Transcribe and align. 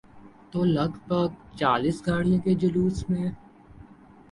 تو 0.51 0.59
لگ 0.65 0.91
بھگ 1.07 1.29
چالیس 1.57 1.97
گاڑیوں 2.07 2.39
کے 2.41 2.53
جلوس 2.61 2.97
میں۔ 3.09 3.29